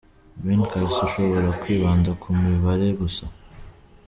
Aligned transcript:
Ben 0.45 0.61
Carson 0.71 1.05
ushobora 1.07 1.49
kwibanda 1.61 2.09
ku 2.21 2.27
mibare 2.41 2.87
gusa. 2.99 3.23